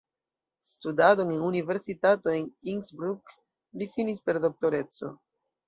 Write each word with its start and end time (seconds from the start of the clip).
Studadon 0.69 1.29
en 1.33 1.43
universitato 1.49 2.33
en 2.39 2.49
Innsbruck 2.75 3.37
li 3.81 3.91
finis 3.99 4.25
per 4.27 4.39
doktoreco. 4.51 5.15